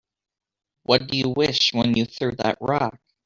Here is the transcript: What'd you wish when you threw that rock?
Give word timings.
What'd 0.81 1.13
you 1.13 1.29
wish 1.29 1.75
when 1.75 1.95
you 1.95 2.05
threw 2.05 2.31
that 2.37 2.57
rock? 2.59 2.99